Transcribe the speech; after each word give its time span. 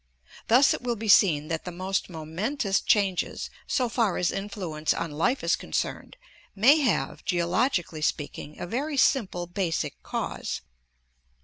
Thus 0.47 0.73
it 0.73 0.81
will 0.81 0.95
be 0.95 1.07
seen 1.07 1.47
that 1.49 1.63
the 1.63 1.71
most 1.71 2.09
momentous 2.09 2.81
changes 2.81 3.51
so 3.67 3.87
far 3.87 4.17
as 4.17 4.31
influence 4.31 4.95
on 4.95 5.11
life 5.11 5.43
is 5.43 5.55
concerned 5.55 6.17
may 6.55 6.79
have, 6.79 7.23
geologically 7.23 8.01
speaking, 8.01 8.59
a 8.59 8.65
very 8.65 8.97
simple 8.97 9.45
basic 9.45 10.01
cause. 10.01 10.61